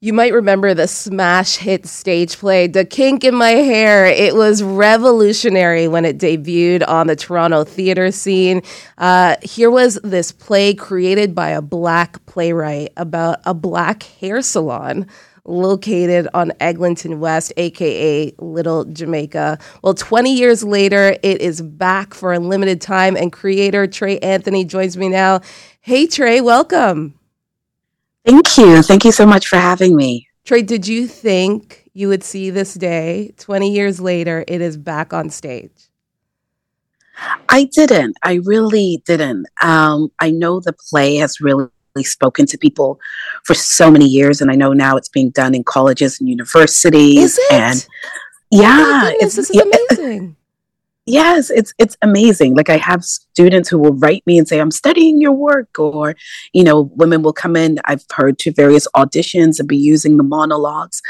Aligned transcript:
You 0.00 0.12
might 0.12 0.32
remember 0.32 0.74
the 0.74 0.86
smash 0.86 1.56
hit 1.56 1.84
stage 1.84 2.38
play, 2.38 2.68
The 2.68 2.84
Kink 2.84 3.24
in 3.24 3.34
My 3.34 3.50
Hair. 3.50 4.06
It 4.06 4.36
was 4.36 4.62
revolutionary 4.62 5.88
when 5.88 6.04
it 6.04 6.18
debuted 6.18 6.86
on 6.86 7.08
the 7.08 7.16
Toronto 7.16 7.64
theater 7.64 8.12
scene. 8.12 8.62
Uh, 8.96 9.34
here 9.42 9.72
was 9.72 9.98
this 10.04 10.30
play 10.30 10.72
created 10.72 11.34
by 11.34 11.48
a 11.48 11.60
black 11.60 12.24
playwright 12.26 12.92
about 12.96 13.40
a 13.44 13.54
black 13.54 14.04
hair 14.04 14.40
salon 14.40 15.04
located 15.44 16.28
on 16.32 16.52
Eglinton 16.60 17.18
West, 17.18 17.52
aka 17.56 18.32
Little 18.38 18.84
Jamaica. 18.84 19.58
Well, 19.82 19.94
20 19.94 20.32
years 20.32 20.62
later, 20.62 21.16
it 21.24 21.40
is 21.40 21.60
back 21.60 22.14
for 22.14 22.32
a 22.32 22.38
limited 22.38 22.80
time, 22.80 23.16
and 23.16 23.32
creator 23.32 23.88
Trey 23.88 24.20
Anthony 24.20 24.64
joins 24.64 24.96
me 24.96 25.08
now. 25.08 25.40
Hey, 25.80 26.06
Trey, 26.06 26.40
welcome. 26.40 27.17
Thank 28.28 28.58
you. 28.58 28.82
Thank 28.82 29.06
you 29.06 29.12
so 29.12 29.24
much 29.24 29.48
for 29.48 29.56
having 29.56 29.96
me. 29.96 30.28
Trey, 30.44 30.60
did 30.60 30.86
you 30.86 31.06
think 31.06 31.88
you 31.94 32.08
would 32.08 32.22
see 32.22 32.50
this 32.50 32.74
day 32.74 33.32
20 33.38 33.72
years 33.72 34.00
later? 34.00 34.44
It 34.46 34.60
is 34.60 34.76
back 34.76 35.14
on 35.14 35.30
stage. 35.30 35.88
I 37.48 37.64
didn't. 37.64 38.18
I 38.22 38.40
really 38.44 39.02
didn't. 39.06 39.46
Um, 39.62 40.12
I 40.20 40.30
know 40.30 40.60
the 40.60 40.74
play 40.90 41.16
has 41.16 41.40
really 41.40 41.70
spoken 42.00 42.44
to 42.46 42.58
people 42.58 43.00
for 43.44 43.54
so 43.54 43.90
many 43.90 44.04
years, 44.04 44.42
and 44.42 44.50
I 44.50 44.56
know 44.56 44.74
now 44.74 44.96
it's 44.96 45.08
being 45.08 45.30
done 45.30 45.54
in 45.54 45.64
colleges 45.64 46.20
and 46.20 46.28
universities. 46.28 47.38
Is 47.38 47.40
And 47.50 47.86
yeah, 48.50 48.76
oh 48.78 49.10
goodness, 49.10 49.38
it's, 49.38 49.48
this 49.48 49.50
is 49.50 49.56
yeah, 49.56 49.62
amazing. 49.96 50.36
Yes, 51.08 51.48
it's 51.48 51.72
it's 51.78 51.96
amazing. 52.02 52.54
Like 52.54 52.68
I 52.68 52.76
have 52.76 53.02
students 53.02 53.70
who 53.70 53.78
will 53.78 53.94
write 53.94 54.22
me 54.26 54.36
and 54.36 54.46
say, 54.46 54.58
"I'm 54.58 54.70
studying 54.70 55.22
your 55.22 55.32
work," 55.32 55.78
or 55.78 56.14
you 56.52 56.62
know, 56.62 56.90
women 56.96 57.22
will 57.22 57.32
come 57.32 57.56
in. 57.56 57.78
I've 57.86 58.04
heard 58.12 58.38
to 58.40 58.52
various 58.52 58.86
auditions 58.94 59.58
and 59.58 59.66
be 59.66 59.78
using 59.78 60.18
the 60.18 60.22
monologues, 60.22 61.00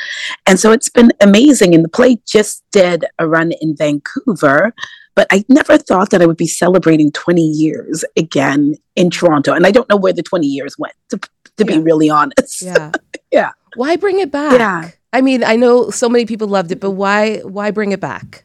and 0.46 0.60
so 0.60 0.70
it's 0.70 0.88
been 0.88 1.10
amazing. 1.20 1.74
And 1.74 1.84
the 1.84 1.88
play 1.88 2.18
just 2.28 2.62
did 2.70 3.06
a 3.18 3.26
run 3.26 3.50
in 3.60 3.74
Vancouver, 3.74 4.72
but 5.16 5.26
I 5.32 5.44
never 5.48 5.76
thought 5.76 6.10
that 6.10 6.22
I 6.22 6.26
would 6.26 6.36
be 6.36 6.46
celebrating 6.46 7.10
20 7.10 7.42
years 7.42 8.04
again 8.16 8.76
in 8.94 9.10
Toronto. 9.10 9.52
And 9.52 9.66
I 9.66 9.72
don't 9.72 9.88
know 9.88 9.96
where 9.96 10.12
the 10.12 10.22
20 10.22 10.46
years 10.46 10.76
went. 10.78 10.94
To 11.10 11.18
to 11.18 11.28
yeah. 11.58 11.64
be 11.64 11.78
really 11.80 12.08
honest. 12.08 12.62
Yeah, 12.62 12.92
yeah. 13.32 13.50
Why 13.74 13.96
bring 13.96 14.20
it 14.20 14.30
back? 14.30 14.60
Yeah. 14.60 14.90
I 15.12 15.22
mean, 15.22 15.42
I 15.42 15.56
know 15.56 15.90
so 15.90 16.08
many 16.08 16.24
people 16.24 16.46
loved 16.46 16.70
it, 16.70 16.78
but 16.78 16.92
why 16.92 17.38
why 17.38 17.72
bring 17.72 17.90
it 17.90 17.98
back? 17.98 18.44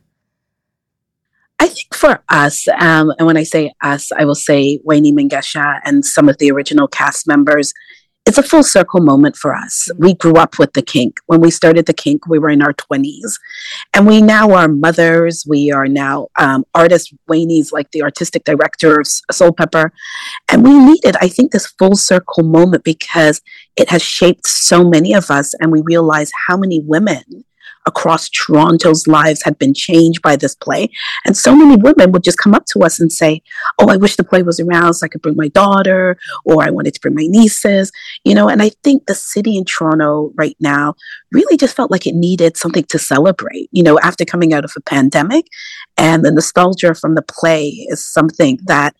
I 1.59 1.67
think 1.67 1.93
for 1.93 2.23
us, 2.29 2.67
um, 2.79 3.13
and 3.17 3.27
when 3.27 3.37
I 3.37 3.43
say 3.43 3.71
us, 3.81 4.11
I 4.11 4.25
will 4.25 4.35
say 4.35 4.79
Weyni 4.85 5.13
Mengesha 5.13 5.79
and 5.85 6.05
some 6.05 6.27
of 6.27 6.37
the 6.37 6.51
original 6.51 6.87
cast 6.87 7.27
members. 7.27 7.73
It's 8.25 8.37
a 8.37 8.43
full 8.43 8.63
circle 8.63 9.01
moment 9.01 9.35
for 9.35 9.53
us. 9.53 9.89
We 9.97 10.13
grew 10.13 10.35
up 10.35 10.57
with 10.57 10.71
the 10.73 10.81
kink. 10.81 11.17
When 11.25 11.41
we 11.41 11.51
started 11.51 11.85
the 11.85 11.93
kink, 11.93 12.25
we 12.25 12.39
were 12.39 12.49
in 12.49 12.61
our 12.61 12.73
20s. 12.73 13.33
And 13.93 14.07
we 14.07 14.21
now 14.21 14.51
are 14.51 14.69
mothers. 14.69 15.43
We 15.45 15.71
are 15.71 15.87
now 15.87 16.29
um, 16.39 16.63
artists. 16.73 17.13
Weyni's 17.29 17.73
like 17.73 17.91
the 17.91 18.01
artistic 18.01 18.45
director 18.45 19.01
of 19.01 19.07
Soulpepper. 19.31 19.89
And 20.49 20.63
we 20.63 20.79
needed, 20.79 21.17
I 21.19 21.27
think, 21.27 21.51
this 21.51 21.67
full 21.67 21.97
circle 21.97 22.43
moment 22.43 22.85
because 22.85 23.41
it 23.75 23.89
has 23.89 24.01
shaped 24.01 24.47
so 24.47 24.89
many 24.89 25.13
of 25.13 25.29
us. 25.29 25.53
And 25.59 25.69
we 25.69 25.81
realize 25.81 26.31
how 26.47 26.55
many 26.55 26.79
women 26.79 27.43
across 27.85 28.29
Toronto's 28.29 29.07
lives 29.07 29.43
had 29.43 29.57
been 29.57 29.73
changed 29.73 30.21
by 30.21 30.35
this 30.35 30.55
play. 30.55 30.89
And 31.25 31.35
so 31.35 31.55
many 31.55 31.75
women 31.75 32.11
would 32.11 32.23
just 32.23 32.37
come 32.37 32.53
up 32.53 32.65
to 32.67 32.79
us 32.79 32.99
and 32.99 33.11
say, 33.11 33.41
Oh, 33.79 33.89
I 33.89 33.97
wish 33.97 34.15
the 34.15 34.23
play 34.23 34.43
was 34.43 34.59
around 34.59 34.93
so 34.93 35.05
I 35.05 35.09
could 35.09 35.21
bring 35.21 35.35
my 35.35 35.49
daughter, 35.49 36.17
or 36.45 36.63
I 36.63 36.69
wanted 36.69 36.93
to 36.93 36.99
bring 36.99 37.15
my 37.15 37.27
nieces, 37.27 37.91
you 38.23 38.33
know. 38.33 38.49
And 38.49 38.61
I 38.61 38.69
think 38.83 39.05
the 39.05 39.15
city 39.15 39.57
in 39.57 39.65
Toronto 39.65 40.31
right 40.35 40.55
now 40.59 40.95
really 41.31 41.57
just 41.57 41.75
felt 41.75 41.91
like 41.91 42.07
it 42.07 42.15
needed 42.15 42.57
something 42.57 42.83
to 42.85 42.99
celebrate, 42.99 43.69
you 43.71 43.83
know, 43.83 43.99
after 43.99 44.25
coming 44.25 44.53
out 44.53 44.65
of 44.65 44.73
a 44.77 44.81
pandemic. 44.81 45.47
And 45.97 46.23
the 46.23 46.31
nostalgia 46.31 46.93
from 46.95 47.15
the 47.15 47.21
play 47.21 47.67
is 47.89 48.05
something 48.05 48.59
that 48.65 48.95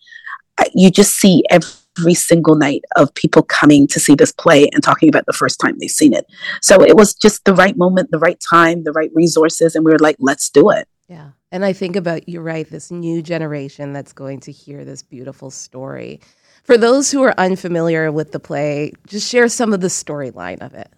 uh, 0.58 0.64
you 0.74 0.90
just 0.90 1.16
see 1.16 1.42
every 1.50 1.70
every 1.98 2.14
single 2.14 2.54
night 2.54 2.82
of 2.96 3.14
people 3.14 3.42
coming 3.42 3.86
to 3.88 4.00
see 4.00 4.14
this 4.14 4.32
play 4.32 4.68
and 4.72 4.82
talking 4.82 5.08
about 5.08 5.26
the 5.26 5.32
first 5.32 5.60
time 5.60 5.76
they've 5.78 5.90
seen 5.90 6.12
it. 6.12 6.26
So 6.60 6.82
it 6.82 6.96
was 6.96 7.14
just 7.14 7.44
the 7.44 7.54
right 7.54 7.76
moment, 7.76 8.10
the 8.10 8.18
right 8.18 8.40
time, 8.40 8.84
the 8.84 8.92
right 8.92 9.10
resources. 9.14 9.74
And 9.74 9.84
we 9.84 9.92
were 9.92 9.98
like, 9.98 10.16
let's 10.18 10.50
do 10.50 10.70
it. 10.70 10.88
Yeah. 11.08 11.30
And 11.52 11.64
I 11.64 11.72
think 11.72 11.94
about, 11.96 12.28
you're 12.28 12.42
right, 12.42 12.68
this 12.68 12.90
new 12.90 13.22
generation 13.22 13.92
that's 13.92 14.12
going 14.12 14.40
to 14.40 14.52
hear 14.52 14.84
this 14.84 15.02
beautiful 15.02 15.50
story. 15.50 16.20
For 16.64 16.76
those 16.78 17.10
who 17.10 17.22
are 17.22 17.34
unfamiliar 17.38 18.10
with 18.10 18.32
the 18.32 18.40
play, 18.40 18.92
just 19.06 19.30
share 19.30 19.48
some 19.48 19.72
of 19.72 19.80
the 19.80 19.88
storyline 19.88 20.62
of 20.62 20.74
it. 20.74 20.90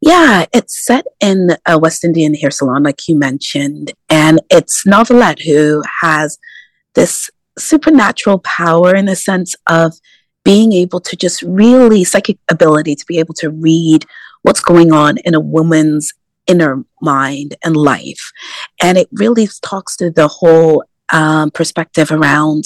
Yeah, 0.00 0.46
it's 0.52 0.84
set 0.84 1.06
in 1.20 1.50
a 1.66 1.78
West 1.78 2.04
Indian 2.04 2.34
hair 2.34 2.50
salon, 2.50 2.84
like 2.84 3.08
you 3.08 3.18
mentioned, 3.18 3.92
and 4.08 4.40
it's 4.48 4.86
Novelette 4.86 5.42
who 5.42 5.82
has 6.02 6.38
this 6.94 7.30
supernatural 7.58 8.40
power 8.40 8.94
in 8.94 9.06
the 9.06 9.16
sense 9.16 9.54
of 9.68 9.94
being 10.44 10.72
able 10.72 11.00
to 11.00 11.16
just 11.16 11.42
really 11.42 12.04
psychic 12.04 12.38
ability 12.50 12.94
to 12.94 13.04
be 13.06 13.18
able 13.18 13.34
to 13.34 13.50
read 13.50 14.04
what's 14.42 14.60
going 14.60 14.92
on 14.92 15.18
in 15.18 15.34
a 15.34 15.40
woman's 15.40 16.12
inner 16.46 16.84
mind 17.02 17.54
and 17.64 17.76
life. 17.76 18.32
And 18.82 18.96
it 18.96 19.08
really 19.12 19.48
talks 19.62 19.96
to 19.98 20.10
the 20.10 20.28
whole 20.28 20.84
um, 21.12 21.50
perspective 21.50 22.10
around 22.10 22.64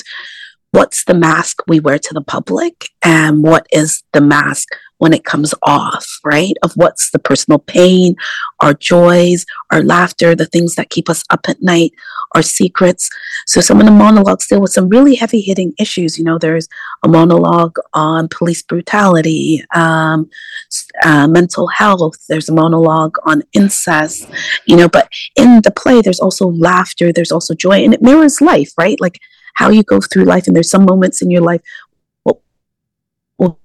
what's 0.73 1.05
the 1.05 1.15
mask 1.15 1.63
we 1.69 1.81
wear 1.81 1.99
to 1.99 2.15
the 2.15 2.23
public 2.23 2.89
and 3.03 3.43
what 3.43 3.67
is 3.73 4.03
the 4.13 4.21
mask 4.21 4.69
when 5.03 5.13
it 5.13 5.25
comes 5.25 5.53
off, 5.65 6.07
right? 6.25 6.55
Of 6.63 6.73
what's 6.77 7.11
the 7.11 7.19
personal 7.19 7.59
pain, 7.59 8.15
our 8.61 8.73
joys, 8.73 9.45
our 9.71 9.83
laughter, 9.83 10.35
the 10.35 10.47
things 10.47 10.77
that 10.77 10.91
keep 10.91 11.11
us 11.11 11.25
up 11.29 11.41
at 11.49 11.61
night, 11.61 11.93
our 12.37 12.41
secrets. 12.43 13.11
So 13.47 13.61
some 13.61 13.81
of 13.81 13.87
the 13.87 13.93
monologues 13.93 14.47
deal 14.47 14.61
with 14.61 14.73
some 14.73 14.89
really 14.89 15.17
heavy 15.17 15.41
hitting 15.41 15.75
issues. 15.79 16.19
You 16.19 16.25
know, 16.25 16.39
there's 16.39 16.69
a 17.03 17.09
monologue 17.09 17.77
on 17.93 18.29
police 18.29 18.63
brutality, 18.63 19.65
um, 19.75 20.31
uh, 21.05 21.27
mental 21.27 21.67
health. 21.67 22.25
There's 22.29 22.49
a 22.49 22.55
monologue 22.55 23.17
on 23.27 23.43
incest, 23.53 24.27
you 24.67 24.77
know, 24.77 24.89
but 24.89 25.11
in 25.37 25.63
the 25.63 25.73
play, 25.73 26.01
there's 26.01 26.21
also 26.21 26.47
laughter. 26.47 27.13
There's 27.13 27.33
also 27.33 27.55
joy 27.55 27.85
and 27.85 27.93
it 27.93 28.03
mirrors 28.03 28.41
life, 28.41 28.71
right? 28.79 29.01
Like 29.01 29.19
how 29.55 29.71
you 29.71 29.83
go 29.83 30.01
through 30.01 30.25
life. 30.25 30.47
And 30.47 30.57
there's 30.57 30.71
some 30.71 30.85
moments 30.85 31.23
in 31.23 31.31
your 31.31 31.43
life 31.43 31.61
will 32.25 32.43
will 33.39 33.59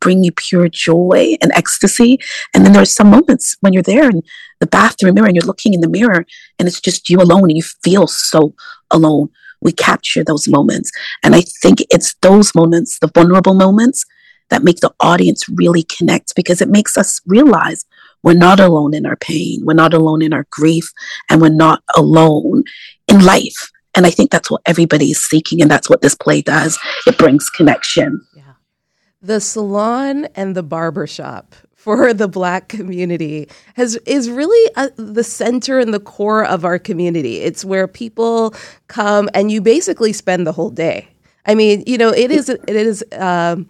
bring 0.00 0.24
you 0.24 0.32
pure 0.32 0.68
joy 0.68 1.36
and 1.40 1.52
ecstasy. 1.52 2.18
And 2.54 2.64
then 2.64 2.72
there's 2.72 2.94
some 2.94 3.10
moments 3.10 3.56
when 3.60 3.72
you're 3.72 3.82
there 3.82 4.08
in 4.08 4.22
the 4.60 4.66
bathroom 4.66 5.14
mirror 5.14 5.26
and 5.26 5.36
you're 5.36 5.44
looking 5.44 5.74
in 5.74 5.80
the 5.80 5.88
mirror 5.88 6.26
and 6.58 6.68
it's 6.68 6.80
just 6.80 7.10
you 7.10 7.20
alone 7.20 7.44
and 7.44 7.56
you 7.56 7.62
feel 7.62 8.06
so 8.06 8.54
alone. 8.90 9.28
We 9.60 9.72
capture 9.72 10.22
those 10.22 10.48
moments. 10.48 10.90
And 11.22 11.34
I 11.34 11.42
think 11.62 11.82
it's 11.90 12.14
those 12.22 12.54
moments, 12.54 12.98
the 12.98 13.08
vulnerable 13.08 13.54
moments, 13.54 14.04
that 14.50 14.62
make 14.62 14.80
the 14.80 14.94
audience 15.00 15.48
really 15.48 15.82
connect 15.82 16.34
because 16.36 16.60
it 16.60 16.68
makes 16.68 16.96
us 16.96 17.20
realize 17.26 17.84
we're 18.22 18.34
not 18.34 18.60
alone 18.60 18.94
in 18.94 19.06
our 19.06 19.16
pain, 19.16 19.64
we're 19.64 19.74
not 19.74 19.94
alone 19.94 20.22
in 20.22 20.32
our 20.32 20.46
grief, 20.50 20.92
and 21.28 21.40
we're 21.40 21.48
not 21.48 21.82
alone 21.96 22.64
in 23.08 23.24
life. 23.24 23.70
And 23.96 24.06
I 24.06 24.10
think 24.10 24.30
that's 24.30 24.50
what 24.50 24.60
everybody 24.66 25.10
is 25.10 25.24
seeking, 25.24 25.62
and 25.62 25.70
that's 25.70 25.88
what 25.90 26.02
this 26.02 26.14
play 26.14 26.42
does. 26.42 26.78
It 27.06 27.18
brings 27.18 27.48
connection 27.50 28.20
Yeah. 28.36 28.42
the 29.22 29.40
salon 29.40 30.26
and 30.36 30.54
the 30.54 30.62
barber 30.62 31.06
shop 31.06 31.54
for 31.74 32.12
the 32.12 32.28
black 32.28 32.68
community 32.68 33.48
has 33.74 33.96
is 34.06 34.28
really 34.28 34.70
a, 34.76 34.80
uh, 34.80 34.88
the 34.96 35.24
center 35.24 35.78
and 35.78 35.94
the 35.94 36.00
core 36.00 36.44
of 36.44 36.64
our 36.64 36.78
community. 36.78 37.38
It's 37.40 37.64
where 37.64 37.86
people 37.88 38.54
come 38.88 39.28
and 39.34 39.50
you 39.50 39.60
basically 39.60 40.12
spend 40.12 40.46
the 40.46 40.52
whole 40.52 40.70
day. 40.70 41.08
I 41.46 41.54
mean, 41.54 41.84
you 41.86 41.96
know, 41.96 42.10
it 42.10 42.30
is 42.30 42.48
it 42.48 42.68
is 42.68 43.04
um, 43.12 43.68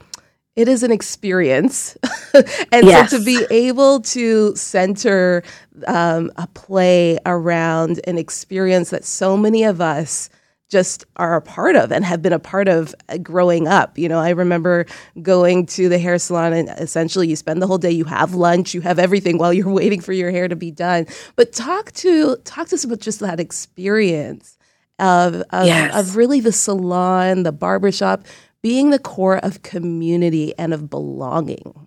it 0.57 0.69
is 0.69 0.83
an 0.83 0.91
experience, 0.91 1.97
and 2.73 2.87
yes. 2.87 3.11
so 3.11 3.19
to 3.19 3.25
be 3.25 3.47
able 3.51 4.01
to 4.01 4.57
center 4.57 5.43
um, 5.87 6.33
a 6.37 6.47
play 6.49 7.19
around 7.27 8.01
an 8.07 8.17
experience 8.17 8.91
that 8.91 9.05
so 9.05 9.37
many 9.37 9.65
of 9.65 9.81
us 9.81 10.31
just 10.69 11.05
are 11.17 11.37
a 11.37 11.41
part 11.41 11.77
of 11.77 11.93
and 11.93 12.05
have 12.05 12.23
been 12.23 12.33
a 12.33 12.39
part 12.39 12.69
of 12.69 12.95
uh, 13.09 13.19
growing 13.19 13.69
up. 13.69 13.97
You 13.99 14.09
know, 14.09 14.19
I 14.19 14.31
remember 14.31 14.87
going 15.23 15.67
to 15.67 15.89
the 15.89 15.99
hair 15.99 16.19
salon 16.19 16.53
and 16.53 16.69
essentially 16.71 17.29
you 17.29 17.37
spend 17.37 17.63
the 17.63 17.67
whole 17.67 17.79
day, 17.79 17.91
you 17.93 18.05
have 18.05 18.35
lunch, 18.35 18.75
you 18.75 18.81
have 18.81 18.99
everything 18.99 19.39
while 19.39 19.53
you're 19.53 19.69
waiting 19.73 20.01
for 20.01 20.13
your 20.13 20.31
hair 20.31 20.49
to 20.49 20.57
be 20.57 20.71
done. 20.71 21.07
But 21.37 21.53
talk 21.53 21.93
to 21.93 22.37
talk 22.45 22.69
to 22.69 22.75
us 22.75 22.85
about 22.85 23.01
just 23.01 23.21
that 23.21 23.39
experience 23.39 24.59
of 24.99 25.37
of, 25.51 25.67
yes. 25.67 25.95
of 25.95 26.17
really 26.17 26.41
the 26.41 26.53
salon, 26.53 27.43
the 27.45 27.53
barbershop 27.53 28.25
being 28.63 28.91
the 28.91 28.99
core 28.99 29.39
of 29.39 29.63
community 29.63 30.55
and 30.59 30.75
of 30.75 30.91
belonging. 30.91 31.87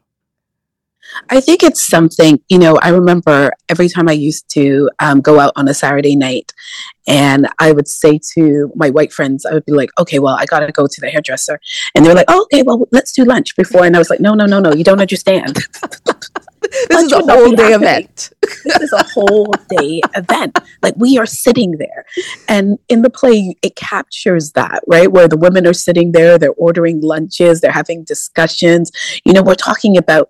I 1.30 1.42
think 1.42 1.64
it's 1.64 1.86
something, 1.86 2.40
you 2.50 2.60
know, 2.60 2.78
I 2.82 2.90
remember 2.90 3.52
every 3.68 3.90
time 3.90 4.08
I 4.10 4.14
used 4.14 4.50
to 4.52 4.90
um, 5.00 5.22
go 5.22 5.40
out 5.40 5.54
on 5.56 5.68
a 5.68 5.74
Saturday 5.74 6.16
night 6.16 6.54
and 7.08 7.48
I 7.60 7.72
would 7.72 7.88
say 7.88 8.20
to 8.34 8.72
my 8.76 8.90
white 8.90 9.12
friends, 9.12 9.46
I 9.46 9.54
would 9.54 9.66
be 9.66 9.72
like, 9.72 9.90
okay, 10.00 10.20
well, 10.20 10.36
I 10.36 10.46
got 10.46 10.60
to 10.60 10.72
go 10.72 10.88
to 10.88 11.02
the 11.02 11.10
hairdresser. 11.10 11.60
And 11.96 12.06
they 12.06 12.10
were 12.10 12.16
like, 12.16 12.28
oh, 12.28 12.44
okay, 12.44 12.64
well, 12.64 12.88
let's 12.92 13.12
do 13.12 13.24
lunch 13.24 13.56
before. 13.56 13.86
And 13.86 13.96
I 13.96 14.00
was 14.00 14.10
like, 14.10 14.20
no, 14.20 14.34
no, 14.34 14.46
no, 14.46 14.60
no, 14.60 14.74
you 14.74 14.84
don't 14.84 15.02
understand. 15.02 15.58
this 16.62 17.04
is 17.04 17.12
a 17.12 17.20
whole 17.20 17.52
day 17.52 17.74
event. 17.74 18.32
this 18.42 18.82
is 18.82 18.94
a 18.94 19.04
whole 19.04 19.54
day 19.70 20.02
event. 20.16 20.58
Like 20.82 20.96
we 20.98 21.18
are 21.18 21.26
sitting 21.26 21.72
there. 21.78 22.06
And 22.48 22.78
in 22.90 23.02
the 23.02 23.10
play, 23.10 23.56
it 23.62 23.76
captures 23.76 24.52
that, 24.54 24.84
right? 24.88 25.12
Where 25.12 25.28
the 25.28 25.38
women 25.38 25.68
are 25.68 25.74
sitting 25.74 26.12
there, 26.12 26.38
they're 26.38 26.52
ordering 26.52 27.02
lunches, 27.02 27.62
they're 27.62 27.72
having 27.72 28.04
discussions. 28.04 28.92
You 29.26 29.34
know, 29.34 29.44
we're 29.44 29.56
talking 29.56 29.98
about 29.98 30.30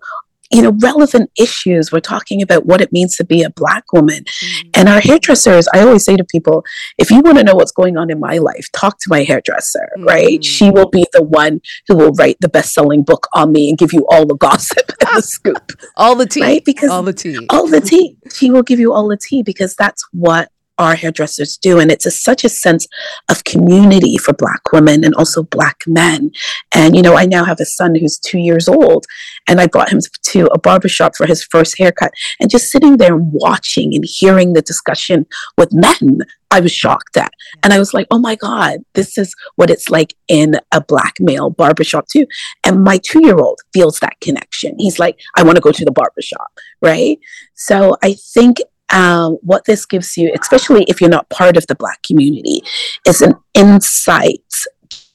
you 0.50 0.62
know, 0.62 0.76
relevant 0.80 1.30
issues. 1.38 1.92
We're 1.92 2.00
talking 2.00 2.42
about 2.42 2.66
what 2.66 2.80
it 2.80 2.92
means 2.92 3.16
to 3.16 3.24
be 3.24 3.42
a 3.42 3.50
Black 3.50 3.92
woman. 3.92 4.24
Mm-hmm. 4.24 4.68
And 4.74 4.88
our 4.88 5.00
hairdressers, 5.00 5.68
I 5.72 5.80
always 5.80 6.04
say 6.04 6.16
to 6.16 6.24
people, 6.24 6.64
if 6.98 7.10
you 7.10 7.20
want 7.20 7.38
to 7.38 7.44
know 7.44 7.54
what's 7.54 7.72
going 7.72 7.96
on 7.96 8.10
in 8.10 8.18
my 8.18 8.38
life, 8.38 8.66
talk 8.72 8.98
to 9.00 9.06
my 9.08 9.22
hairdresser, 9.22 9.88
mm-hmm. 9.96 10.06
right? 10.06 10.44
She 10.44 10.70
will 10.70 10.88
be 10.88 11.06
the 11.12 11.22
one 11.22 11.60
who 11.86 11.96
will 11.96 12.12
write 12.12 12.36
the 12.40 12.48
best 12.48 12.72
selling 12.72 13.02
book 13.02 13.26
on 13.34 13.52
me 13.52 13.68
and 13.68 13.78
give 13.78 13.92
you 13.92 14.06
all 14.10 14.26
the 14.26 14.36
gossip 14.36 14.90
and 15.06 15.18
the 15.18 15.22
scoop. 15.26 15.72
all 15.96 16.16
the 16.16 16.26
tea. 16.26 16.42
Right? 16.42 16.64
Because 16.64 16.90
all 16.90 17.02
the 17.02 17.12
tea. 17.12 17.46
All 17.50 17.68
the 17.68 17.80
tea. 17.80 18.16
She 18.32 18.50
will 18.50 18.62
give 18.62 18.78
you 18.78 18.92
all 18.92 19.08
the 19.08 19.16
tea 19.16 19.42
because 19.42 19.74
that's 19.74 20.06
what 20.12 20.50
our 20.80 20.94
hairdressers 20.96 21.58
do. 21.58 21.78
And 21.78 21.90
it's 21.90 22.06
a, 22.06 22.10
such 22.10 22.42
a 22.42 22.48
sense 22.48 22.88
of 23.30 23.44
community 23.44 24.16
for 24.16 24.32
Black 24.32 24.72
women 24.72 25.04
and 25.04 25.14
also 25.14 25.42
Black 25.42 25.82
men. 25.86 26.32
And, 26.72 26.96
you 26.96 27.02
know, 27.02 27.16
I 27.16 27.26
now 27.26 27.44
have 27.44 27.60
a 27.60 27.66
son 27.66 27.94
who's 27.94 28.18
two 28.18 28.38
years 28.38 28.66
old, 28.66 29.04
and 29.46 29.60
I 29.60 29.66
brought 29.66 29.90
him 29.90 30.00
to 30.22 30.46
a 30.46 30.58
barbershop 30.58 31.14
for 31.16 31.26
his 31.26 31.44
first 31.44 31.78
haircut. 31.78 32.12
And 32.40 32.50
just 32.50 32.70
sitting 32.70 32.96
there 32.96 33.14
and 33.14 33.30
watching 33.32 33.94
and 33.94 34.04
hearing 34.06 34.54
the 34.54 34.62
discussion 34.62 35.26
with 35.58 35.70
men, 35.72 36.20
I 36.50 36.60
was 36.60 36.72
shocked 36.72 37.16
at. 37.16 37.32
And 37.62 37.72
I 37.72 37.78
was 37.78 37.92
like, 37.92 38.06
oh 38.10 38.18
my 38.18 38.34
God, 38.34 38.80
this 38.94 39.18
is 39.18 39.34
what 39.56 39.70
it's 39.70 39.90
like 39.90 40.14
in 40.28 40.56
a 40.72 40.80
Black 40.80 41.14
male 41.20 41.50
barbershop 41.50 42.08
too. 42.08 42.26
And 42.64 42.82
my 42.82 42.98
two 42.98 43.24
year 43.24 43.36
old 43.36 43.60
feels 43.72 44.00
that 44.00 44.18
connection. 44.20 44.74
He's 44.78 44.98
like, 44.98 45.20
I 45.36 45.42
want 45.42 45.56
to 45.56 45.62
go 45.62 45.72
to 45.72 45.84
the 45.84 45.92
barbershop, 45.92 46.50
right? 46.80 47.18
So 47.54 47.96
I 48.02 48.14
think 48.14 48.58
um, 48.90 49.38
what 49.42 49.64
this 49.64 49.86
gives 49.86 50.16
you, 50.16 50.32
especially 50.40 50.84
if 50.84 51.00
you're 51.00 51.10
not 51.10 51.28
part 51.30 51.56
of 51.56 51.66
the 51.66 51.74
Black 51.74 52.02
community, 52.02 52.62
is 53.06 53.22
an 53.22 53.34
insight 53.54 54.42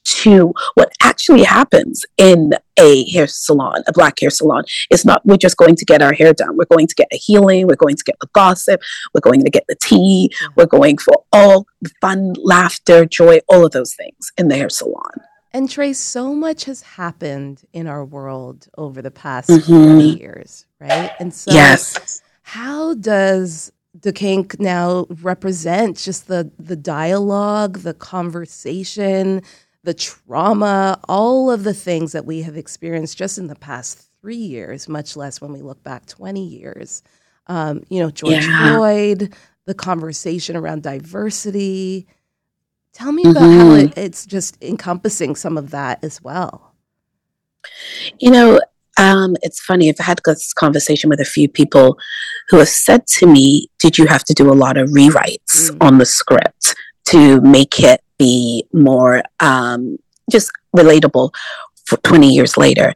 to 0.05 0.53
what 0.75 0.91
actually 1.01 1.43
happens 1.43 2.05
in 2.17 2.53
a 2.77 3.09
hair 3.09 3.27
salon, 3.27 3.83
a 3.87 3.91
black 3.91 4.19
hair 4.19 4.29
salon. 4.29 4.63
It's 4.89 5.03
not 5.03 5.25
we're 5.25 5.37
just 5.37 5.57
going 5.57 5.75
to 5.75 5.85
get 5.85 6.01
our 6.01 6.13
hair 6.13 6.31
done. 6.31 6.55
We're 6.57 6.65
going 6.65 6.87
to 6.87 6.95
get 6.95 7.07
a 7.11 7.17
healing. 7.17 7.67
We're 7.67 7.75
going 7.75 7.95
to 7.95 8.03
get 8.03 8.15
the 8.21 8.29
gossip. 8.33 8.81
We're 9.13 9.21
going 9.21 9.43
to 9.43 9.49
get 9.49 9.65
the 9.67 9.75
tea. 9.75 10.31
We're 10.55 10.67
going 10.67 10.97
for 10.99 11.23
all 11.33 11.65
the 11.81 11.89
fun, 12.01 12.33
laughter, 12.37 13.05
joy, 13.05 13.39
all 13.49 13.65
of 13.65 13.71
those 13.71 13.95
things 13.95 14.31
in 14.37 14.47
the 14.47 14.55
hair 14.55 14.69
salon. 14.69 15.11
And 15.51 15.69
Trey, 15.69 15.93
so 15.93 16.33
much 16.33 16.65
has 16.65 16.81
happened 16.81 17.63
in 17.71 17.87
our 17.87 18.03
world 18.03 18.67
over 18.77 19.01
the 19.01 19.11
past 19.11 19.49
mm-hmm. 19.49 19.73
20 19.73 20.19
years, 20.19 20.65
right? 20.79 21.11
And 21.19 21.33
so 21.33 21.51
yes 21.51 22.21
how 22.45 22.93
does 22.93 23.71
the 23.99 24.13
kink 24.13 24.59
now 24.59 25.07
represent 25.09 25.97
just 25.97 26.27
the 26.27 26.51
the 26.59 26.75
dialogue, 26.75 27.79
the 27.79 27.95
conversation, 27.95 29.41
the 29.83 29.95
trauma, 29.95 30.99
all 31.09 31.49
of 31.49 31.63
the 31.63 31.73
things 31.73 32.11
that 32.11 32.25
we 32.25 32.43
have 32.43 32.55
experienced 32.55 33.17
just 33.17 33.39
in 33.39 33.47
the 33.47 33.55
past 33.55 34.07
three 34.21 34.35
years, 34.35 34.87
much 34.87 35.17
less 35.17 35.41
when 35.41 35.53
we 35.53 35.63
look 35.63 35.81
back 35.81 36.05
20 36.05 36.45
years. 36.45 37.01
Um, 37.47 37.83
you 37.89 37.99
know, 37.99 38.11
George 38.11 38.45
yeah. 38.45 38.75
Floyd, 38.75 39.33
the 39.65 39.73
conversation 39.73 40.55
around 40.55 40.83
diversity. 40.83 42.05
Tell 42.93 43.11
me 43.11 43.23
about 43.23 43.41
mm-hmm. 43.41 43.59
how 43.59 43.73
it, 43.73 43.97
it's 43.97 44.23
just 44.23 44.63
encompassing 44.63 45.35
some 45.35 45.57
of 45.57 45.71
that 45.71 46.03
as 46.03 46.21
well. 46.21 46.75
You 48.19 48.29
know, 48.29 48.59
um, 48.97 49.35
it's 49.41 49.59
funny. 49.59 49.89
I've 49.89 49.99
had 49.99 50.21
this 50.25 50.53
conversation 50.53 51.09
with 51.09 51.19
a 51.19 51.25
few 51.25 51.49
people 51.49 51.97
who 52.49 52.57
have 52.57 52.69
said 52.69 53.07
to 53.07 53.27
me, 53.27 53.69
"Did 53.79 53.97
you 53.97 54.07
have 54.07 54.23
to 54.25 54.33
do 54.33 54.51
a 54.51 54.55
lot 54.55 54.77
of 54.77 54.89
rewrites 54.89 55.69
mm. 55.69 55.77
on 55.81 55.97
the 55.97 56.05
script 56.05 56.75
to 57.05 57.41
make 57.41 57.79
it 57.79 58.01
be 58.17 58.65
more 58.73 59.23
um, 59.39 59.97
just 60.31 60.51
relatable 60.75 61.31
for 61.85 61.97
20 61.97 62.29
years 62.29 62.57
later?" 62.57 62.93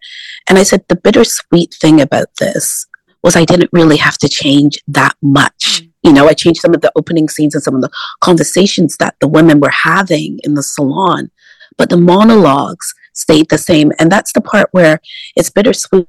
And 0.47 0.57
I 0.57 0.63
said, 0.63 0.85
"The 0.87 0.95
bittersweet 0.95 1.75
thing 1.79 1.99
about 1.99 2.27
this 2.39 2.85
was 3.21 3.35
I 3.35 3.43
didn't 3.43 3.71
really 3.73 3.97
have 3.97 4.17
to 4.19 4.29
change 4.29 4.79
that 4.87 5.15
much." 5.21 5.81
Mm. 5.81 5.89
You 6.03 6.13
know, 6.13 6.29
I 6.29 6.33
changed 6.33 6.61
some 6.61 6.73
of 6.73 6.81
the 6.81 6.93
opening 6.95 7.27
scenes 7.27 7.55
and 7.55 7.63
some 7.63 7.75
of 7.75 7.81
the 7.81 7.91
conversations 8.21 8.95
that 8.97 9.15
the 9.19 9.27
women 9.27 9.59
were 9.59 9.69
having 9.69 10.39
in 10.45 10.53
the 10.53 10.63
salon, 10.63 11.29
but 11.77 11.89
the 11.89 11.97
monologues 11.97 12.93
stayed 13.13 13.49
the 13.49 13.57
same. 13.57 13.91
And 13.99 14.11
that's 14.11 14.33
the 14.33 14.41
part 14.41 14.69
where 14.71 14.99
it's 15.35 15.49
bittersweet 15.49 16.07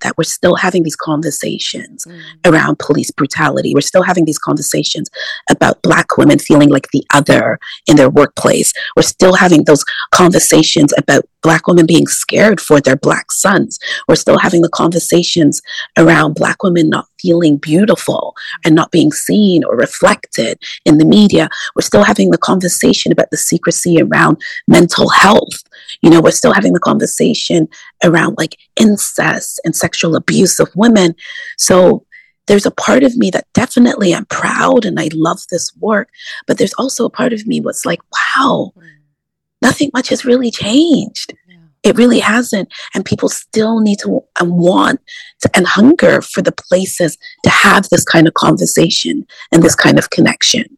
that 0.00 0.16
we're 0.16 0.24
still 0.24 0.56
having 0.56 0.82
these 0.82 0.96
conversations 0.96 2.04
mm. 2.04 2.20
around 2.44 2.78
police 2.78 3.10
brutality. 3.10 3.72
We're 3.74 3.80
still 3.80 4.02
having 4.02 4.24
these 4.24 4.38
conversations 4.38 5.08
about 5.50 5.82
Black 5.82 6.16
women 6.18 6.38
feeling 6.38 6.68
like 6.68 6.88
the 6.92 7.04
other 7.12 7.58
in 7.86 7.96
their 7.96 8.10
workplace. 8.10 8.72
We're 8.94 9.02
still 9.02 9.34
having 9.34 9.64
those 9.64 9.84
conversations 10.12 10.92
about 10.98 11.24
Black 11.42 11.66
women 11.66 11.86
being 11.86 12.06
scared 12.06 12.60
for 12.60 12.80
their 12.80 12.96
Black 12.96 13.32
sons. 13.32 13.78
We're 14.06 14.16
still 14.16 14.38
having 14.38 14.60
the 14.60 14.68
conversations 14.68 15.62
around 15.96 16.34
Black 16.34 16.62
women 16.62 16.90
not 16.90 17.06
feeling 17.20 17.56
beautiful 17.56 18.34
and 18.64 18.74
not 18.74 18.90
being 18.90 19.12
seen 19.12 19.64
or 19.64 19.76
reflected 19.76 20.58
in 20.84 20.98
the 20.98 21.04
media. 21.04 21.48
We're 21.74 21.82
still 21.82 22.04
having 22.04 22.30
the 22.30 22.38
conversation 22.38 23.12
about 23.12 23.30
the 23.30 23.36
secrecy 23.36 24.00
around 24.00 24.40
mental 24.68 25.08
health. 25.08 25.62
You 26.02 26.10
know, 26.10 26.20
we're 26.20 26.30
still 26.30 26.52
having 26.52 26.72
the 26.72 26.80
conversation 26.80 27.68
around 28.04 28.36
like 28.38 28.56
incest 28.76 29.60
and 29.64 29.74
sexual 29.74 30.16
abuse 30.16 30.58
of 30.58 30.70
women. 30.74 31.14
So 31.58 32.04
there's 32.46 32.66
a 32.66 32.70
part 32.70 33.04
of 33.04 33.16
me 33.16 33.30
that 33.30 33.46
definitely 33.54 34.14
I'm 34.14 34.26
proud 34.26 34.84
and 34.84 34.98
I 34.98 35.08
love 35.14 35.38
this 35.50 35.72
work, 35.78 36.08
but 36.46 36.58
there's 36.58 36.74
also 36.74 37.04
a 37.04 37.10
part 37.10 37.32
of 37.32 37.46
me 37.46 37.60
what's 37.60 37.86
like, 37.86 38.00
wow, 38.12 38.72
mm. 38.76 38.82
nothing 39.62 39.90
much 39.94 40.08
has 40.08 40.24
really 40.24 40.50
changed. 40.50 41.32
It 41.82 41.96
really 41.96 42.20
hasn't. 42.20 42.70
And 42.94 43.04
people 43.04 43.28
still 43.28 43.80
need 43.80 43.98
to 44.00 44.22
and 44.38 44.52
want 44.52 45.00
to, 45.40 45.50
and 45.54 45.66
hunger 45.66 46.20
for 46.20 46.42
the 46.42 46.52
places 46.52 47.16
to 47.44 47.50
have 47.50 47.88
this 47.88 48.04
kind 48.04 48.28
of 48.28 48.34
conversation 48.34 49.26
and 49.52 49.62
this 49.62 49.74
kind 49.74 49.98
of 49.98 50.10
connection. 50.10 50.76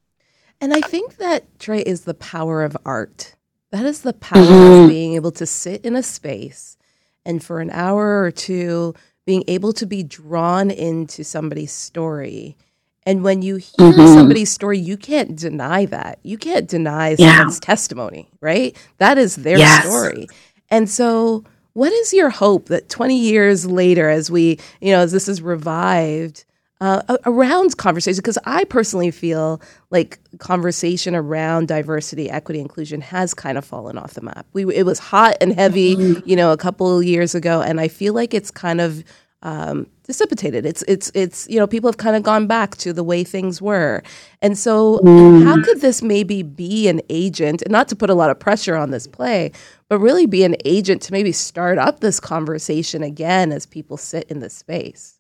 And 0.61 0.73
I 0.73 0.81
think 0.81 1.17
that, 1.17 1.59
Trey, 1.59 1.81
is 1.81 2.03
the 2.03 2.15
power 2.15 2.63
of 2.63 2.77
art. 2.87 3.35
That 3.73 3.85
is 3.85 4.03
the 4.03 4.13
power 4.13 4.45
mm-hmm. 4.45 4.85
of 4.85 4.89
being 4.89 5.15
able 5.15 5.33
to 5.33 5.47
sit 5.47 5.85
in 5.85 5.97
a 5.97 6.03
space 6.03 6.77
and 7.25 7.43
for 7.43 7.61
an 7.61 7.71
hour 7.71 8.23
or 8.23 8.31
two 8.31 8.95
being 9.25 9.45
able 9.49 9.73
to 9.73 9.87
be 9.87 10.03
drawn 10.03 10.71
into 10.71 11.25
somebody's 11.25 11.73
story. 11.73 12.57
And 13.05 13.25
when 13.25 13.43
you 13.43 13.57
hear 13.57 13.93
mm-hmm. 13.93 14.15
somebody's 14.15 14.53
story, 14.53 14.79
you 14.79 14.97
can't 14.97 15.35
deny 15.35 15.87
that. 15.87 16.19
You 16.23 16.39
can't 16.39 16.69
deny 16.69 17.17
someone's 17.17 17.57
yeah. 17.57 17.67
testimony, 17.67 18.29
right? 18.41 18.77
That 18.99 19.19
is 19.19 19.37
their 19.37 19.59
yes. 19.59 19.85
story. 19.85 20.29
And 20.73 20.89
so, 20.89 21.45
what 21.75 21.93
is 21.93 22.13
your 22.15 22.31
hope 22.31 22.67
that 22.67 22.89
20 22.89 23.17
years 23.17 23.67
later, 23.67 24.09
as 24.09 24.31
we, 24.31 24.59
you 24.81 24.91
know, 24.91 25.01
as 25.01 25.13
this 25.13 25.29
is 25.29 25.43
revived, 25.43 26.45
uh, 26.81 27.17
around 27.27 27.77
conversation 27.77 28.19
because 28.19 28.39
I 28.45 28.65
personally 28.65 29.13
feel 29.13 29.63
like 29.91 30.19
conversation 30.39 31.15
around 31.15 31.69
diversity, 31.69 32.29
equity, 32.29 32.59
inclusion 32.59 33.01
has 33.03 33.35
kind 33.35 33.57
of 33.57 33.65
fallen 33.65 33.97
off 33.97 34.15
the 34.15 34.23
map. 34.23 34.47
We 34.53 34.75
it 34.75 34.85
was 34.85 34.99
hot 34.99 35.37
and 35.41 35.53
heavy, 35.53 35.95
mm-hmm. 35.95 36.29
you 36.29 36.35
know, 36.35 36.51
a 36.51 36.57
couple 36.57 36.99
of 36.99 37.05
years 37.05 37.37
ago, 37.37 37.63
and 37.63 37.79
I 37.79 37.87
feel 37.87 38.15
like 38.15 38.35
it's 38.35 38.51
kind 38.51 38.81
of 38.81 39.05
um, 39.43 39.87
dissipated. 40.05 40.65
It's 40.65 40.83
it's 40.89 41.11
it's 41.15 41.49
you 41.49 41.59
know 41.59 41.67
people 41.67 41.89
have 41.89 41.97
kind 41.97 42.17
of 42.17 42.23
gone 42.23 42.47
back 42.47 42.77
to 42.79 42.93
the 42.93 43.05
way 43.05 43.25
things 43.25 43.61
were, 43.61 44.03
and 44.41 44.57
so 44.57 44.99
mm. 44.99 45.45
how 45.45 45.63
could 45.63 45.81
this 45.81 46.03
maybe 46.03 46.43
be 46.43 46.89
an 46.89 47.01
agent, 47.11 47.63
and 47.63 47.73
not 47.73 47.89
to 47.89 47.97
put 47.97 48.11
a 48.11 48.15
lot 48.15 48.31
of 48.31 48.39
pressure 48.39 48.77
on 48.77 48.91
this 48.91 49.07
play, 49.07 49.53
but 49.89 49.99
really 49.99 50.27
be 50.27 50.45
an 50.45 50.57
agent 50.65 51.03
to 51.03 51.13
maybe 51.13 51.33
start 51.33 51.79
up 51.79 52.01
this 52.01 52.21
conversation 52.21 53.03
again 53.03 53.53
as 53.53 53.67
people 53.67 53.97
sit 53.97 54.31
in 54.31 54.41
this 54.41 54.55
space. 54.55 55.19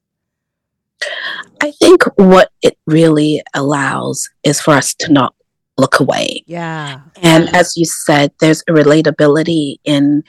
I 1.60 1.72
think 1.72 2.04
what 2.16 2.50
it 2.62 2.78
really 2.86 3.42
allows 3.54 4.28
is 4.44 4.60
for 4.60 4.72
us 4.74 4.94
to 4.94 5.12
not 5.12 5.34
look 5.78 5.98
away. 6.00 6.44
Yeah. 6.46 7.00
And 7.22 7.48
as 7.54 7.76
you 7.76 7.84
said, 7.84 8.32
there's 8.40 8.62
a 8.62 8.72
relatability 8.72 9.76
in 9.84 10.22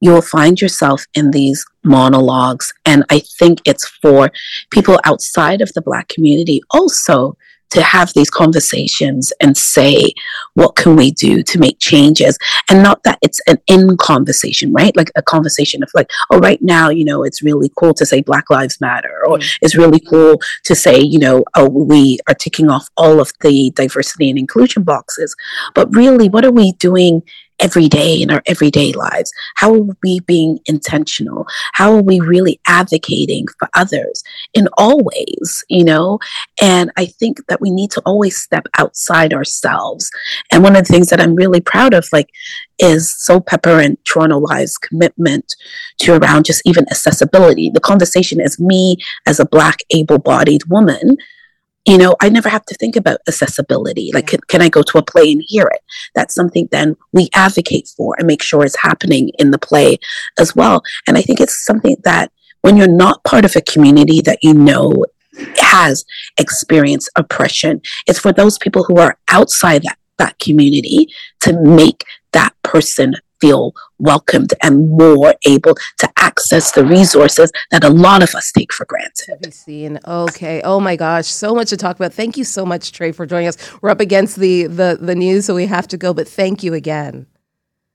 you'll 0.00 0.22
find 0.22 0.60
yourself 0.60 1.04
in 1.14 1.30
these 1.30 1.64
monologues. 1.84 2.72
And 2.84 3.04
I 3.10 3.20
think 3.38 3.60
it's 3.64 3.86
for 4.02 4.30
people 4.70 5.00
outside 5.04 5.60
of 5.60 5.72
the 5.74 5.82
Black 5.82 6.08
community 6.08 6.60
also 6.70 7.36
to 7.70 7.82
have 7.82 8.12
these 8.14 8.30
conversations 8.30 9.32
and 9.40 9.56
say, 9.56 10.12
what 10.54 10.74
can 10.74 10.96
we 10.96 11.10
do 11.10 11.42
to 11.42 11.58
make 11.58 11.78
changes? 11.78 12.38
And 12.70 12.82
not 12.82 13.02
that 13.02 13.18
it's 13.22 13.40
an 13.46 13.58
in 13.66 13.96
conversation, 13.98 14.72
right? 14.72 14.96
Like 14.96 15.10
a 15.16 15.22
conversation 15.22 15.82
of 15.82 15.90
like, 15.94 16.10
oh, 16.30 16.38
right 16.38 16.60
now, 16.62 16.88
you 16.88 17.04
know, 17.04 17.22
it's 17.22 17.42
really 17.42 17.70
cool 17.78 17.94
to 17.94 18.06
say 18.06 18.22
Black 18.22 18.48
Lives 18.50 18.80
Matter, 18.80 19.22
or 19.26 19.38
mm. 19.38 19.58
it's 19.60 19.76
really 19.76 20.00
cool 20.00 20.40
to 20.64 20.74
say, 20.74 20.98
you 20.98 21.18
know, 21.18 21.44
oh, 21.56 21.68
we 21.68 22.18
are 22.28 22.34
ticking 22.34 22.70
off 22.70 22.88
all 22.96 23.20
of 23.20 23.32
the 23.42 23.70
diversity 23.74 24.30
and 24.30 24.38
inclusion 24.38 24.82
boxes. 24.82 25.36
But 25.74 25.94
really, 25.94 26.28
what 26.28 26.44
are 26.44 26.52
we 26.52 26.72
doing 26.72 27.22
every 27.60 27.88
day 27.88 28.20
in 28.20 28.30
our 28.30 28.42
everyday 28.46 28.92
lives? 28.92 29.32
How 29.56 29.74
are 29.74 29.96
we 30.02 30.20
being 30.20 30.58
intentional? 30.66 31.46
How 31.74 31.92
are 31.94 32.02
we 32.02 32.20
really 32.20 32.60
advocating 32.66 33.46
for 33.58 33.68
others 33.74 34.22
in 34.54 34.68
all 34.76 35.02
ways, 35.02 35.64
you 35.68 35.84
know? 35.84 36.18
And 36.60 36.90
I 36.96 37.06
think 37.06 37.46
that 37.48 37.60
we 37.60 37.70
need 37.70 37.90
to 37.92 38.02
always 38.04 38.36
step 38.36 38.66
outside 38.78 39.32
ourselves. 39.32 40.10
And 40.52 40.62
one 40.62 40.76
of 40.76 40.86
the 40.86 40.92
things 40.92 41.08
that 41.08 41.20
I'm 41.20 41.34
really 41.34 41.60
proud 41.60 41.94
of, 41.94 42.06
like, 42.12 42.30
is 42.78 43.14
Soulpepper 43.26 43.84
and 43.84 43.96
Toronto 44.04 44.38
Live's 44.38 44.78
commitment 44.78 45.54
to 46.00 46.14
around 46.14 46.44
just 46.44 46.62
even 46.64 46.84
accessibility. 46.90 47.70
The 47.70 47.80
conversation 47.80 48.40
is 48.40 48.60
me 48.60 48.96
as 49.26 49.40
a 49.40 49.46
Black, 49.46 49.78
able 49.90 50.18
bodied 50.18 50.64
woman 50.68 51.16
you 51.88 51.96
know, 51.96 52.14
I 52.20 52.28
never 52.28 52.50
have 52.50 52.66
to 52.66 52.74
think 52.74 52.96
about 52.96 53.20
accessibility. 53.26 54.10
Like, 54.12 54.26
can, 54.26 54.40
can, 54.48 54.60
I 54.60 54.68
go 54.68 54.82
to 54.82 54.98
a 54.98 55.02
play 55.02 55.32
and 55.32 55.42
hear 55.46 55.66
it? 55.72 55.80
That's 56.14 56.34
something 56.34 56.68
then 56.70 56.96
we 57.12 57.30
advocate 57.32 57.88
for 57.96 58.14
and 58.18 58.26
make 58.26 58.42
sure 58.42 58.62
it's 58.62 58.76
happening 58.76 59.30
in 59.38 59.52
the 59.52 59.58
play 59.58 59.98
as 60.38 60.54
well. 60.54 60.82
And 61.06 61.16
I 61.16 61.22
think 61.22 61.40
it's 61.40 61.64
something 61.64 61.96
that 62.04 62.30
when 62.60 62.76
you're 62.76 62.86
not 62.86 63.24
part 63.24 63.46
of 63.46 63.56
a 63.56 63.62
community 63.62 64.20
that 64.20 64.40
you 64.42 64.52
know 64.52 65.06
has 65.56 66.04
experienced 66.38 67.10
oppression, 67.16 67.80
it's 68.06 68.18
for 68.18 68.32
those 68.32 68.58
people 68.58 68.84
who 68.84 68.98
are 68.98 69.16
outside 69.28 69.82
that, 69.84 69.96
that 70.18 70.38
community 70.38 71.08
to 71.40 71.58
make 71.58 72.04
that 72.32 72.54
person 72.62 73.14
feel 73.40 73.74
welcomed 73.98 74.54
and 74.62 74.90
more 74.90 75.34
able 75.46 75.74
to 75.98 76.08
access 76.16 76.72
the 76.72 76.84
resources 76.84 77.50
that 77.70 77.84
a 77.84 77.88
lot 77.88 78.22
of 78.22 78.34
us 78.34 78.52
take 78.52 78.72
for 78.72 78.86
granted. 78.86 79.52
Seen. 79.52 79.98
Okay. 80.06 80.60
Oh 80.62 80.80
my 80.80 80.96
gosh, 80.96 81.26
so 81.26 81.54
much 81.54 81.70
to 81.70 81.76
talk 81.76 81.96
about. 81.96 82.12
Thank 82.12 82.36
you 82.36 82.44
so 82.44 82.64
much, 82.64 82.92
Trey, 82.92 83.12
for 83.12 83.26
joining 83.26 83.48
us. 83.48 83.56
We're 83.82 83.90
up 83.90 84.00
against 84.00 84.36
the 84.36 84.66
the 84.66 84.98
the 85.00 85.14
news, 85.14 85.46
so 85.46 85.54
we 85.54 85.66
have 85.66 85.88
to 85.88 85.96
go. 85.96 86.14
But 86.14 86.28
thank 86.28 86.62
you 86.62 86.74
again. 86.74 87.26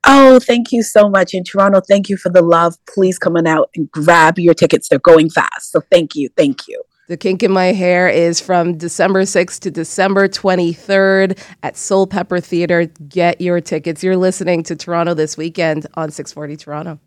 Oh, 0.06 0.40
thank 0.40 0.72
you 0.72 0.84
so 0.84 1.10
much. 1.10 1.34
In 1.34 1.44
Toronto, 1.44 1.80
thank 1.80 2.10
you 2.10 2.18
for 2.18 2.30
the 2.30 2.42
love. 2.42 2.76
Please 2.88 3.18
come 3.18 3.38
on 3.38 3.48
out 3.48 3.70
and 3.76 3.90
grab 3.92 4.38
your 4.38 4.54
tickets. 4.54 4.90
They're 4.90 5.00
going 5.00 5.30
fast. 5.30 5.72
So 5.72 5.80
thank 5.92 6.16
you. 6.16 6.30
Thank 6.36 6.68
you. 6.68 6.82
The 7.08 7.18
Kink 7.18 7.44
in 7.44 7.52
My 7.52 7.74
Hair 7.74 8.08
is 8.08 8.40
from 8.40 8.78
December 8.78 9.24
6th 9.24 9.60
to 9.62 9.72
December 9.72 10.30
23rd 10.30 11.38
at 11.62 11.74
Soulpepper 11.74 12.42
Theater. 12.42 12.86
Get 12.86 13.42
your 13.42 13.60
tickets. 13.60 14.02
You're 14.06 14.16
listening 14.16 14.64
to 14.64 14.76
Toronto 14.78 15.14
this 15.14 15.36
weekend 15.36 15.86
on 15.96 16.12
640 16.12 16.56
Toronto. 16.56 17.00